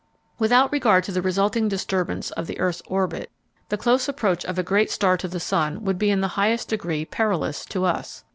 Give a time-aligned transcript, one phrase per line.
[0.39, 3.29] Without regard to the resulting disturbance of the earth's orbit,
[3.69, 6.69] the close approach of a great star to the sun would be in the highest
[6.69, 8.23] degree perilous to us.